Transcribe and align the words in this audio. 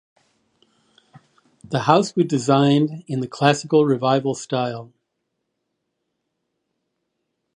The 1.63 1.81
house 1.81 2.15
was 2.15 2.25
designed 2.25 3.03
in 3.05 3.19
the 3.19 3.27
Classical 3.27 3.85
Revival 3.85 4.33
style. 4.33 4.91